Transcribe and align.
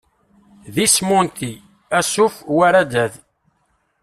D 0.73 0.75
isem 0.85 1.09
unti, 1.19 1.51
asuf, 1.99 2.35
war 2.57 2.73
addad. 2.81 3.13